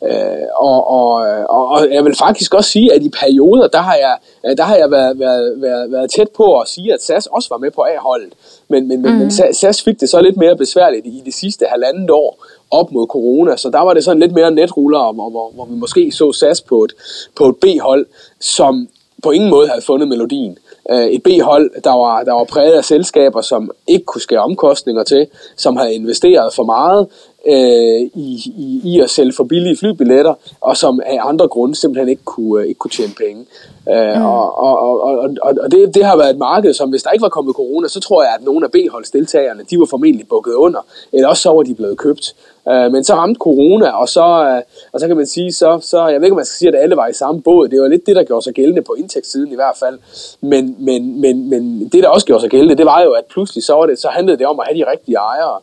[0.10, 1.12] Øh, og, og,
[1.50, 4.18] og, og jeg vil faktisk også sige, at i perioder, der har jeg,
[4.58, 7.58] der har jeg været, været, været, været tæt på at sige, at SAS også var
[7.58, 8.34] med på A-holdet.
[8.68, 9.04] Men, men, mm.
[9.04, 9.54] men, men mhm.
[9.54, 13.58] SAS fik det så lidt mere besværligt i de sidste halvandet år op mod corona,
[13.58, 16.62] så der var det sådan lidt mere netruller, hvor, hvor, hvor vi måske så SAS
[16.62, 16.94] på et,
[17.36, 18.06] på et B-hold,
[18.40, 18.88] som
[19.24, 20.58] på ingen måde havde fundet melodien.
[20.92, 25.04] Øh, et B-hold, der var, der var præget af selskaber, som ikke kunne skære omkostninger
[25.04, 27.08] til, som havde investeret for meget,
[27.46, 32.10] øh, i, i, i at sælge for billige flybilletter, og som af andre grunde simpelthen
[32.10, 33.46] ikke kunne, øh, ikke kunne tjene penge.
[33.90, 34.26] Øh, mm.
[34.26, 37.24] Og, og, og, og, og det, det har været et marked, som hvis der ikke
[37.24, 40.80] var kommet corona, så tror jeg, at nogle af B-holdsdeltagerne, de var formentlig bukket under,
[41.14, 42.36] eller også så var de blevet købt.
[42.70, 44.62] Øh, men så ramte corona, og så, øh,
[44.94, 46.84] og så kan man sige, så, så, jeg ved ikke, om man skal sige, at
[46.84, 47.68] alle var i samme båd.
[47.68, 50.00] Det var lidt det, der gjorde sig gældende på indtægtssiden i hvert fald.
[50.42, 53.64] Men, men, men, men det, der også gjorde sig gældende, det var jo, at pludselig
[53.64, 55.60] så, var det, så handlede det om at have de rigtige ejere.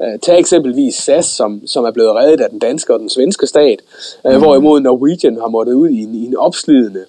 [0.00, 3.46] Uh, tag eksempelvis SAS, som, som er blevet reddet af den danske og den svenske
[3.46, 3.80] stat,
[4.24, 4.38] uh, mm.
[4.38, 7.04] hvorimod Norwegian har måttet ud i en, i en opslidende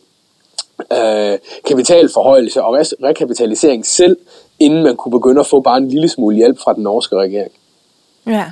[0.92, 4.18] øh, kapitalforhøjelse og re- rekapitalisering selv,
[4.60, 7.52] inden man kunne begynde at få bare en lille smule hjælp fra den norske regering.
[8.28, 8.52] Ja,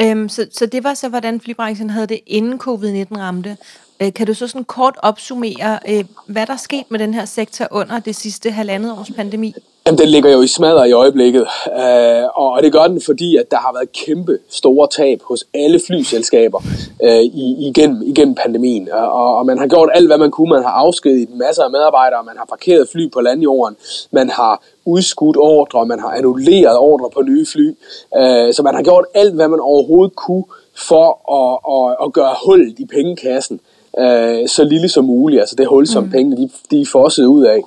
[0.00, 3.56] øhm, så, så det var så, hvordan flybranchen havde det, inden covid-19 ramte.
[4.02, 7.24] Øh, kan du så sådan kort opsummere, øh, hvad der er sket med den her
[7.24, 9.54] sektor under det sidste halvandet års pandemi?
[9.86, 13.50] Jamen, den ligger jo i smadret i øjeblikket, øh, og det gør den, fordi at
[13.50, 16.60] der har været kæmpe store tab hos alle flyselskaber
[17.02, 17.22] øh,
[17.68, 18.88] igennem, igennem pandemien.
[18.92, 20.50] Og, og man har gjort alt, hvad man kunne.
[20.50, 23.76] Man har afskediget masser af medarbejdere, man har parkeret fly på landjorden,
[24.10, 27.68] man har udskudt ordre, man har annulleret ordre på nye fly.
[28.16, 30.44] Øh, så man har gjort alt, hvad man overhovedet kunne
[30.88, 31.06] for
[31.40, 33.60] at, at, at gøre hul i pengekassen
[33.98, 36.10] øh, så lille som muligt, altså det hul, som mm.
[36.10, 37.60] pengene de, de er fosset ud af.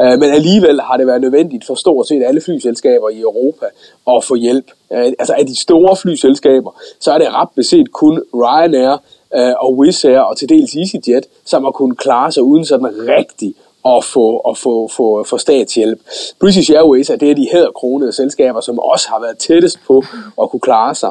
[0.00, 3.66] Øh, men alligevel har det været nødvendigt for stort set alle flyselskaber i Europa
[4.10, 4.70] at få hjælp.
[4.92, 8.96] Øh, altså af de store flyselskaber, så er det ret beset kun Ryanair
[9.34, 12.86] øh, og Wizz Air og til dels EasyJet, som har kunnet klare sig uden sådan
[12.86, 13.54] rigtig
[13.96, 16.00] at få, at få, få, få statshjælp.
[16.40, 20.02] British Airways er det af de hæderkronede selskaber, som også har været tættest på
[20.42, 21.10] at kunne klare sig,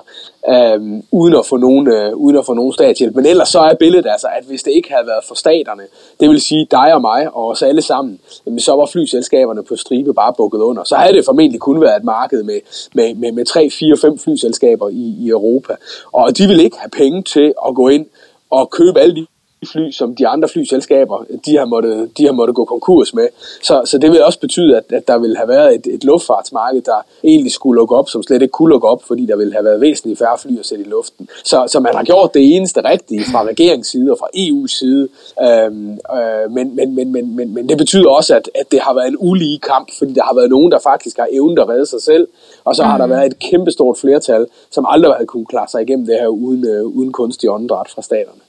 [0.50, 3.16] øh, uden, at få nogen, øh, uden at få nogen statshjælp.
[3.16, 5.84] Men ellers så er billedet altså, at hvis det ikke havde været for staterne,
[6.20, 9.76] det vil sige dig og mig og os alle sammen, jamen, så var flyselskaberne på
[9.76, 10.84] stribe bare bukket under.
[10.84, 12.60] Så havde det formentlig kun været et marked med,
[12.94, 15.74] med, med, med 3, 4, 5 flyselskaber i, i Europa.
[16.14, 18.06] Og de vil ikke have penge til at gå ind
[18.50, 19.26] og købe alle de
[19.66, 23.28] fly, som de andre flyselskaber, de har måttet, de har måttet gå konkurs med.
[23.64, 26.82] Så, så det vil også betyde, at, at der vil have været et, et luftfartsmarked,
[26.82, 29.66] der egentlig skulle lukke op, som slet ikke kunne lukke op, fordi der ville have
[29.66, 31.30] været væsentligt færre fly at sætte i luften.
[31.44, 35.08] Så, så man har gjort det eneste rigtige fra regeringens side og fra EU's side.
[35.42, 38.94] Øhm, øh, men, men, men, men, men, men det betyder også, at, at det har
[38.94, 41.86] været en ulige kamp, fordi der har været nogen, der faktisk har evnet at redde
[41.86, 42.28] sig selv,
[42.66, 43.12] og så har der mm.
[43.12, 46.86] været et kæmpestort flertal, som aldrig havde kunnet klare sig igennem det her uden, øh,
[46.86, 48.47] uden kunstig åndedræt fra staterne.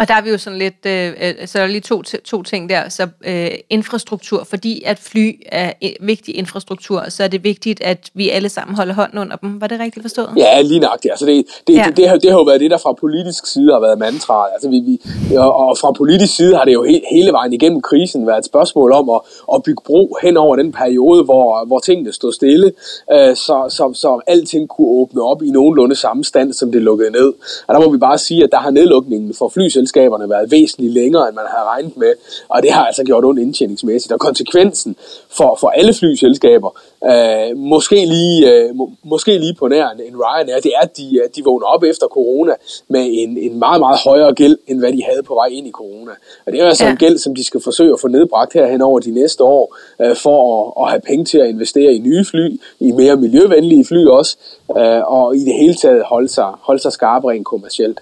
[0.00, 2.42] Og der er vi jo sådan lidt, øh, øh så der er lige to, to
[2.42, 2.88] ting der.
[2.88, 8.30] Så øh, infrastruktur, fordi at fly er vigtig infrastruktur, så er det vigtigt, at vi
[8.30, 9.60] alle sammen holder hånden under dem.
[9.60, 10.30] Var det rigtigt forstået?
[10.36, 11.12] Ja, lige nøjagtigt.
[11.12, 11.84] Altså det, det, ja.
[11.86, 14.50] det, det, har, det har jo været det, der fra politisk side har været mantraet.
[14.52, 15.00] Altså vi, vi,
[15.36, 18.44] og, og fra politisk side har det jo he, hele vejen igennem krisen været et
[18.44, 19.20] spørgsmål om at,
[19.54, 22.72] at bygge bro hen over den periode, hvor, hvor tingene stod stille,
[23.12, 27.10] øh, så, så, så alting kunne åbne op i nogenlunde samme stand, som det lukkede
[27.10, 27.32] ned.
[27.66, 30.92] Og der må vi bare sige, at der har nedlukningen for flyselskaber selskaberne været væsentligt
[30.92, 32.12] længere, end man havde regnet med,
[32.48, 34.12] og det har altså gjort ondt indtjeningsmæssigt.
[34.12, 34.96] Og konsekvensen
[35.30, 36.70] for, for alle flyselskaber,
[37.10, 41.20] øh, måske, lige, øh, må, måske lige på nær en Ryanair, det er, at de,
[41.36, 42.54] de vågner op efter corona
[42.88, 45.70] med en, en meget, meget højere gæld, end hvad de havde på vej ind i
[45.70, 46.12] corona.
[46.46, 46.90] Og det er altså ja.
[46.90, 50.16] en gæld, som de skal forsøge at få nedbragt herhen over de næste år, øh,
[50.16, 54.06] for at, at have penge til at investere i nye fly, i mere miljøvenlige fly
[54.06, 54.36] også,
[54.78, 58.00] øh, og i det hele taget holde sig, holde sig skarpe rent kommercielt.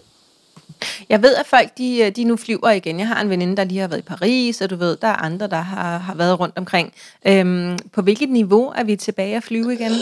[1.08, 2.98] Jeg ved, at folk de, øh, de nu flyver igen.
[2.98, 5.24] Jeg har en veninde, der lige har været i Paris, og du ved, der er
[5.24, 6.92] andre, der har, har været rundt omkring.
[7.26, 9.92] Øhm, på hvilket niveau er vi tilbage at flyve igen?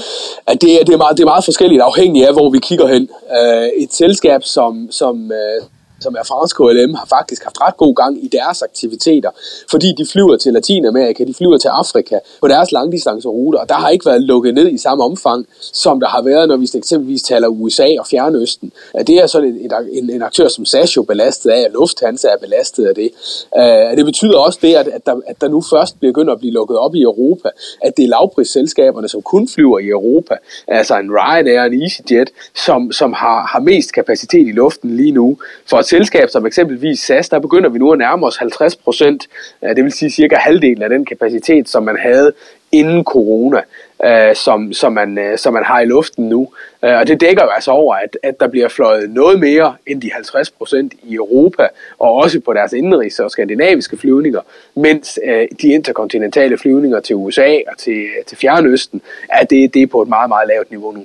[0.49, 2.87] Ja, det, er, det, er meget, det er meget forskelligt, afhængig af, hvor vi kigger
[2.87, 3.09] hen.
[3.23, 5.67] Uh, et selskab, som, som, uh,
[6.01, 9.31] som er fransk KLM, har faktisk haft ret god gang i deres aktiviteter,
[9.71, 13.89] fordi de flyver til Latinamerika, de flyver til Afrika på deres langdistanceruter, og der har
[13.89, 17.49] ikke været lukket ned i samme omfang, som der har været, når vi eksempelvis taler
[17.49, 18.73] USA og Fjernøsten.
[19.07, 22.39] Det er sådan en, en, en aktør som SAS jo belastet af, og Lufthansa er
[22.39, 23.11] belastet af det.
[23.59, 26.53] Øh, det betyder også det, at, at, der, at der nu først begynder at blive
[26.53, 27.49] lukket op i Europa,
[27.83, 30.35] at det er lavprisselskaberne, som kun flyver i Europa,
[30.69, 32.31] altså en Ryanair og en EasyJet,
[32.67, 35.39] som, som har, har mest kapacitet i luften lige nu,
[35.71, 39.29] for et selskab som eksempelvis SAS, der begynder vi nu at nærme os 50 procent,
[39.65, 42.33] øh, det vil sige cirka halvdelen af den kapacitet, som man havde
[42.73, 43.61] inden corona,
[44.05, 46.49] øh, som, som, man, øh, som man har i luften nu.
[46.85, 50.03] Øh, og det dækker jo altså over, at, at der bliver fløjet noget mere end
[50.03, 51.69] de 50 procent i Europa,
[51.99, 54.41] og også på deres indrigs- og skandinaviske flyvninger,
[54.75, 59.87] mens øh, de interkontinentale flyvninger til USA og til, til Fjernøsten, at det, det er
[59.87, 61.05] på et meget, meget lavt niveau nu.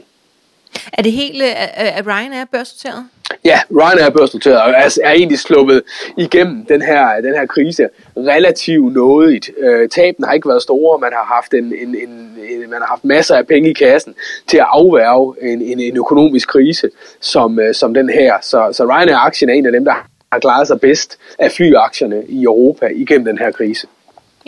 [0.93, 3.05] Er det hele, er, er Ryanair børsnoteret?
[3.45, 5.81] Ja, Ryanair er børsnoteret og er, er egentlig sluppet
[6.17, 9.49] igennem den her, den her krise relativt nådigt.
[9.57, 12.87] Øh, tabene har ikke været store, man har haft en, en, en, en, man har
[12.87, 14.15] haft masser af penge i kassen
[14.47, 16.89] til at afværge en, en, en økonomisk krise
[17.19, 18.33] som, øh, som den her.
[18.41, 22.43] Så, så Ryanair-aktien er en af dem, der har klaret sig bedst af flyaktierne i
[22.43, 23.87] Europa igennem den her krise.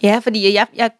[0.03, 0.91] Ja, fordi jeg, jeg,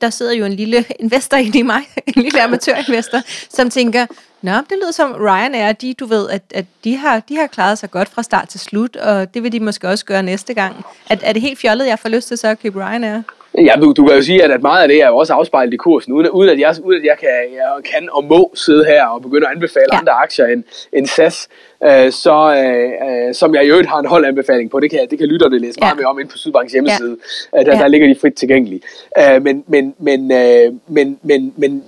[0.00, 1.80] der sidder jo en lille investor inde i mig,
[2.16, 3.18] en lille amatørinvestor,
[3.50, 4.06] som tænker,
[4.42, 7.78] Nå, det lyder som Ryanair, de, du ved, at, at de, har, de har klaret
[7.78, 10.84] sig godt fra start til slut, og det vil de måske også gøre næste gang.
[11.10, 13.22] Er, er det helt fjollet, jeg får lyst til så at købe Ryanair?
[13.58, 15.74] Ja, du, du kan jo sige, at, at meget af det er jo også afspejlet
[15.74, 18.84] i kursen, uden, uden, at, jeg, uden at jeg, kan, jeg kan og må sidde
[18.84, 19.98] her og begynde at anbefale ja.
[19.98, 21.48] andre aktier end, end SAS,
[21.84, 25.18] øh, så, øh, øh, som jeg i øvrigt har en holdanbefaling på, det kan, det
[25.18, 25.84] kan lytterne læse ja.
[25.84, 27.16] meget mere om ind på Sydbanks hjemmeside,
[27.52, 27.60] ja.
[27.60, 27.82] øh, der, ja.
[27.82, 28.80] der ligger de frit tilgængelige.
[29.18, 31.84] Øh, men, men, men, øh, men, men, men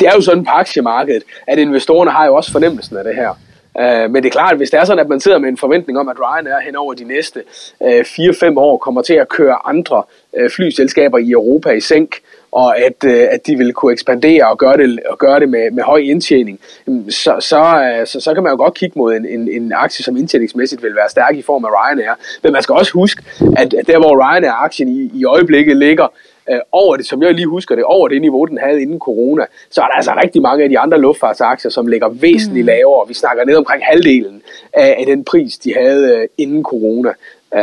[0.00, 3.34] det er jo sådan på aktiemarkedet, at investorerne har jo også fornemmelsen af det her.
[3.78, 5.56] Øh, men det er klart, at hvis det er sådan, at man sidder med en
[5.56, 7.42] forventning om, at Ryanair hen over de næste
[7.82, 10.02] øh, 4-5 år kommer til at køre andre
[10.36, 12.20] øh, flyselskaber i Europa i sænk,
[12.52, 15.70] og at, øh, at de vil kunne ekspandere og gøre det, og gøre det med,
[15.70, 19.14] med høj indtjening, mm, så, så, øh, så, så kan man jo godt kigge mod
[19.14, 22.14] en, en, en aktie, som indtjeningsmæssigt vil være stærk i form af Ryanair.
[22.42, 23.22] Men man skal også huske,
[23.56, 26.06] at der hvor Ryanair-aktien i, i øjeblikket ligger,
[26.50, 29.44] øh, over det, som jeg lige husker det, over det niveau, den havde inden corona,
[29.70, 32.66] så er der altså rigtig mange af de andre luftfartsaktier, som ligger væsentligt mm.
[32.66, 33.08] lavere.
[33.08, 37.12] Vi snakker ned omkring halvdelen af, af den pris, de havde øh, inden corona.
[37.52, 37.60] Uh,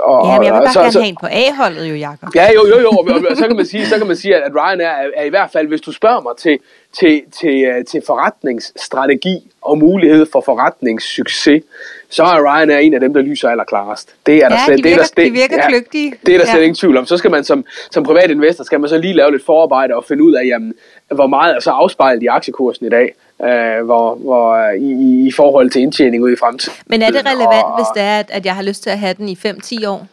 [0.00, 2.28] og, ja, men jeg vil bare så, gerne så, have en på A-holdet jo, Jacob.
[2.34, 4.88] Ja, jo, jo, jo, og, så kan man sige, så kan man sige at Ryanair
[4.88, 6.58] er, er i hvert fald, hvis du spørger mig til,
[6.98, 11.62] til, til, øh, til forretningsstrategi og mulighed for forretningssucces,
[12.08, 14.14] så er Ryanair en af dem, der lyser allerklarest.
[14.26, 16.14] Det er der ja, slet, de virker, det er der, de virker ja, kløgtige.
[16.26, 16.52] Det er der ja.
[16.52, 17.06] slet ingen tvivl om.
[17.06, 20.04] Så skal man som, som privat investor, skal man så lige lave lidt forarbejde og
[20.04, 20.74] finde ud af, jamen,
[21.14, 25.70] hvor meget er så afspejlet i aktiekursen i dag, øh, hvor, hvor, i, i forhold
[25.70, 26.78] til indtjening ud i fremtiden.
[26.86, 29.14] Men er det relevant, og, hvis det er, at jeg har lyst til at have
[29.14, 30.06] den i 5-10 år?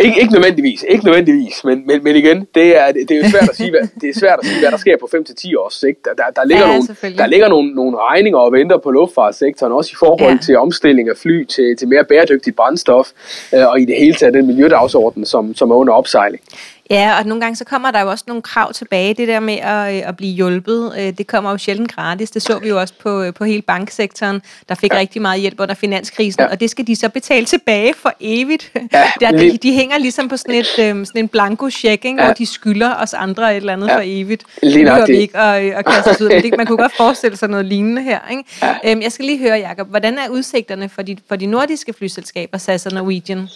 [0.00, 3.48] Ikke, ikke nødvendigvis, ikke nødvendigvis, men, men, men igen, det er, det er jo svært
[3.48, 6.04] at sige, hvad, det er svært at sige, hvad der sker på 5-10 års sigt.
[6.04, 9.72] Der, der, der ligger, ja, nogle, der ligger nogle, nogle regninger og venter på luftfartssektoren,
[9.72, 10.38] også i forhold ja.
[10.42, 13.08] til omstilling af fly til, til mere bæredygtigt brændstof,
[13.54, 16.42] øh, og i det hele taget den miljødagsorden, som, som er under opsejling.
[16.90, 19.14] Ja, og nogle gange så kommer der jo også nogle krav tilbage.
[19.14, 22.30] Det der med at, øh, at blive hjulpet, øh, det kommer jo sjældent gratis.
[22.30, 24.98] Det så vi jo også på, øh, på hele banksektoren, der fik ja.
[24.98, 26.50] rigtig meget hjælp under finanskrisen, ja.
[26.50, 28.72] og det skal de så betale tilbage for evigt.
[28.92, 32.24] Ja, der, de, de hænger ligesom på sådan, et, sådan en blanko check, ja.
[32.24, 33.96] hvor de skylder os andre et eller andet ja.
[33.96, 34.44] for evigt.
[34.62, 35.14] Lige nok det.
[35.14, 36.28] ikke at, at kaste os ud.
[36.28, 38.18] Men det, man kunne godt forestille sig noget lignende her.
[38.30, 38.44] Ikke?
[38.62, 38.74] Ja.
[38.84, 42.58] Øhm, jeg skal lige høre, Jacob, hvordan er udsigterne for de, for de nordiske flyselskaber,
[42.58, 43.48] SAS og Norwegian?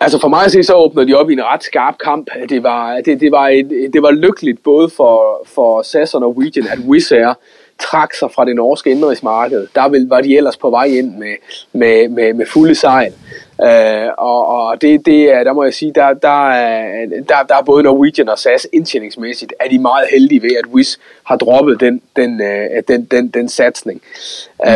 [0.00, 2.30] Altså for mig at se, så åbner de op i en ret skarp kamp.
[2.48, 6.66] Det var, det, det var, et, det var lykkeligt både for, for SAS og Norwegian,
[6.66, 7.34] at Wizz Air
[7.78, 9.66] trak sig fra det norske indrigsmarked.
[9.74, 11.34] Der var de ellers på vej ind med,
[11.72, 13.12] med, med, med fulde sejl.
[13.62, 17.56] Uh, og, og det, det er, der må jeg sige, der, der, er, der, der
[17.56, 21.80] er både Norwegian og SAS indtjeningsmæssigt, er de meget heldige ved, at Wizz har droppet
[21.80, 24.02] den, den, uh, den, den, den satsning.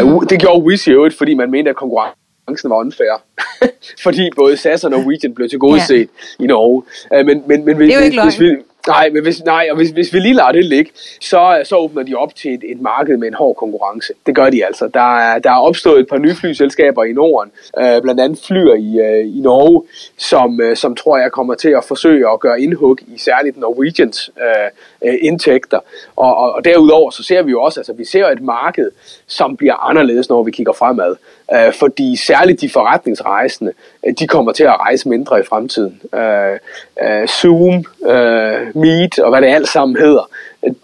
[0.04, 3.22] Uh, det gjorde Wizz i øvrigt, fordi man mente, at konkurrence konkurrencen var unfair.
[4.04, 5.86] Fordi både SAS og Norwegian blev til gode ja.
[5.86, 6.82] set i Norge.
[7.10, 9.76] Uh, men, men, men, det er jo ikke hvis, vi, Nej, men hvis, nej, og
[9.76, 12.80] hvis, hvis vi lige lader det ligge, så, så åbner de op til et, et
[12.80, 14.12] marked med en hård konkurrence.
[14.26, 14.88] Det gør de altså.
[14.94, 18.74] Der er, der er opstået et par nye flyselskaber i Norden, øh, blandt andet flyer
[18.74, 19.82] i, øh, i Norge,
[20.18, 24.30] som, øh, som tror jeg kommer til at forsøge at gøre indhug i særligt Norwegians
[24.40, 25.78] øh, øh, indtægter.
[26.16, 28.90] Og, og, og derudover så ser vi jo også, altså vi ser et marked,
[29.26, 31.16] som bliver anderledes, når vi kigger fremad.
[31.54, 33.72] Øh, fordi særligt de forretningsrejsende,
[34.06, 36.00] øh, de kommer til at rejse mindre i fremtiden.
[36.14, 36.58] Øh,
[37.02, 40.30] øh, Zoom, øh, Meet og hvad det alt sammen hedder,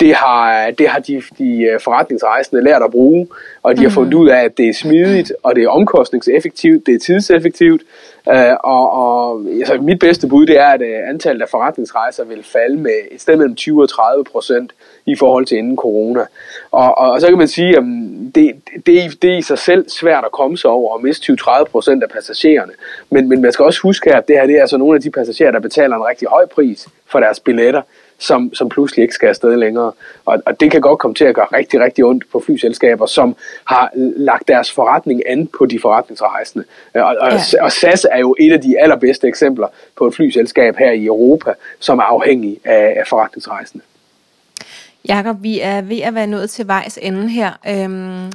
[0.00, 3.28] det har, det har de, de øh, forretningsrejsende lært at bruge,
[3.62, 6.94] og de har fundet ud af, at det er smidigt, og det er omkostningseffektivt, det
[6.94, 7.82] er tidseffektivt,
[8.30, 12.44] øh, og, og altså, mit bedste bud det er, at øh, antallet af forretningsrejser vil
[12.44, 14.72] falde med et sted mellem 20 og 30 procent
[15.06, 16.20] i forhold til inden corona.
[16.70, 18.54] Og, og, og så kan man sige, at mm, det,
[18.86, 22.02] det, det er i sig selv svært at komme sig over og miste 20-30 procent
[22.02, 22.72] af passagererne.
[23.10, 25.10] Men, men man skal også huske at det her det er altså nogle af de
[25.10, 27.82] passagerer, der betaler en rigtig høj pris for deres billetter
[28.18, 29.92] som, som pludselig ikke skal afsted længere.
[30.24, 33.36] Og, og det kan godt komme til at gøre rigtig, rigtig ondt på flyselskaber, som
[33.64, 36.64] har lagt deres forretning an på de forretningsrejsende.
[36.94, 37.64] Og, og, ja.
[37.64, 41.52] og SAS er jo et af de allerbedste eksempler på et flyselskab her i Europa,
[41.78, 43.84] som er afhængig af, af forretningsrejsende.
[45.08, 47.52] Jakob, vi er ved at være nået til vejs ende her.
[47.68, 48.32] Øhm,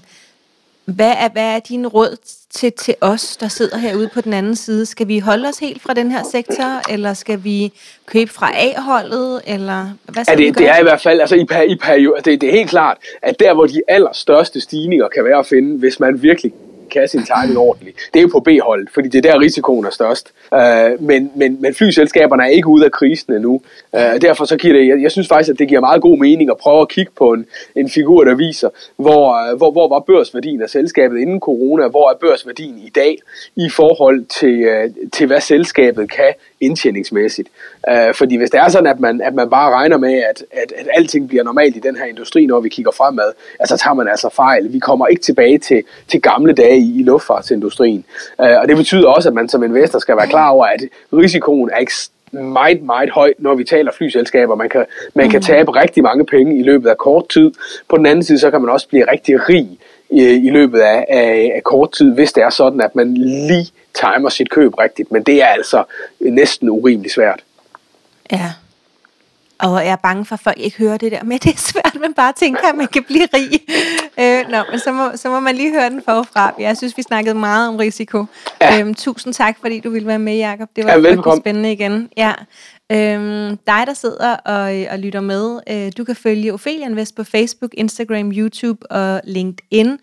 [0.86, 4.56] hvad er, hvad er din råd til, til os, der sidder herude på den anden
[4.56, 4.86] side?
[4.86, 7.74] Skal vi holde os helt fra den her sektor, eller skal vi
[8.06, 11.36] købe fra A-holdet, eller hvad skal ja, det, vi det er i hvert fald, altså
[11.36, 15.26] i, i periode, det, det er helt klart, at der hvor de allerstørste stigninger kan
[15.26, 16.54] være at finde, hvis man virkelig
[16.94, 17.98] kan sin timing ordentligt.
[18.14, 20.32] Det er jo på B-holdet, fordi det er der risikoen er størst.
[20.54, 23.62] Øh, men, men, men flyselskaberne er ikke ude af krisen endnu.
[23.96, 26.50] Øh, derfor så giver det, jeg, jeg synes faktisk, at det giver meget god mening
[26.50, 30.00] at prøve at kigge på en, en figur, der viser, hvor, øh, hvor, hvor var
[30.00, 33.18] børsværdien af selskabet inden corona, hvor er børsværdien i dag
[33.56, 37.50] i forhold til, øh, til hvad selskabet kan indtjeningsmæssigt.
[37.90, 40.74] Øh, fordi hvis det er sådan, at man, at man bare regner med, at, at,
[40.78, 44.08] at alting bliver normalt i den her industri, når vi kigger fremad, altså tager man
[44.08, 44.74] altså fejl.
[44.74, 48.06] Vi kommer ikke tilbage til, til gamle dage i, i luftfartsindustrien.
[48.40, 50.82] Uh, og det betyder også, at man som investor skal være klar over, at
[51.14, 51.80] risikoen er
[52.42, 54.56] meget, meget høj, når vi taler flyselskaber.
[54.56, 57.52] Man kan, man kan tabe rigtig mange penge i løbet af kort tid.
[57.90, 59.78] På den anden side, så kan man også blive rigtig rig
[60.10, 63.68] i, i løbet af, af, af kort tid, hvis det er sådan, at man lige
[63.94, 65.12] timer sit køb rigtigt.
[65.12, 65.84] Men det er altså
[66.20, 67.44] næsten urimeligt svært.
[68.32, 68.52] Ja.
[69.64, 71.98] Og jeg er bange for, at folk ikke hører det der med, det er svært,
[72.02, 73.62] men bare tænker, at man kan blive rig.
[74.20, 76.54] Øh, nå, men så må, så må man lige høre den forfra.
[76.60, 78.26] Jeg synes, vi snakkede meget om risiko.
[78.62, 78.80] Ja.
[78.80, 80.70] Øhm, tusind tak, fordi du ville være med, Jacob.
[80.76, 82.10] Det var ja, spændende igen.
[82.18, 82.34] Ja.
[82.92, 87.24] Øhm, dig, der sidder og, og lytter med, øh, du kan følge Ophelia Invest på
[87.24, 89.98] Facebook, Instagram, YouTube og LinkedIn.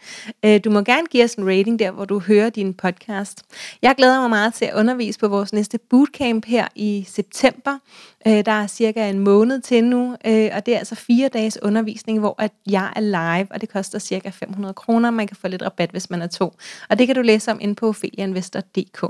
[0.44, 3.42] Øh, du må gerne give os en rating der, hvor du hører din podcast.
[3.82, 7.78] Jeg glæder mig meget til at undervise på vores næste bootcamp her i september.
[8.26, 11.58] Øh, der er cirka en måned til nu, øh, og det er altså fire dages
[11.62, 15.10] undervisning, hvor at jeg er live, og det koster cirka 500 kroner.
[15.10, 16.54] Man kan få lidt rabat, hvis man er to.
[16.90, 19.00] Og det kan du læse om inde på opheliainvestor.dk.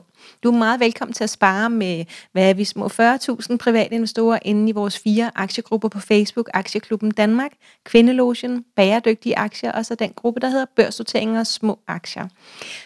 [0.42, 4.38] Du er meget velkommen til at spare med, hvad er vi, små 40.000 private investorer
[4.42, 7.50] inde i vores fire aktiegrupper på Facebook, Aktieklubben Danmark,
[7.85, 12.28] Kvindelogen, Bæredygtige Aktier, og så den gruppe, der hedder Børsnotering og Små Aktier.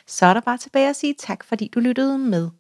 [0.06, 2.50] Så er der bare tilbage at sige tak, fordi du lyttede med.